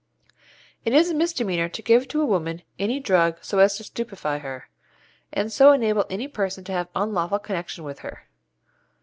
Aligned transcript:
It 0.83 0.93
is 0.93 1.11
a 1.11 1.13
misdemeanour 1.13 1.69
to 1.69 1.81
give 1.83 2.07
to 2.07 2.23
a 2.23 2.25
woman 2.25 2.63
any 2.79 2.99
drug 2.99 3.37
so 3.43 3.59
as 3.59 3.77
to 3.77 3.83
stupefy 3.83 4.39
her, 4.39 4.67
and 5.31 5.51
so 5.53 5.71
enable 5.73 6.07
any 6.09 6.27
person 6.27 6.63
to 6.63 6.71
have 6.71 6.87
unlawful 6.95 7.37
connection 7.37 7.83
with 7.83 7.99
her. 7.99 8.25